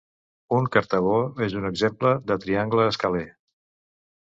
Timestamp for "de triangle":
2.33-2.91